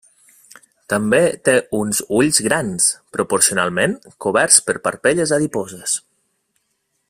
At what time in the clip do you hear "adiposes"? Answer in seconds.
5.41-5.99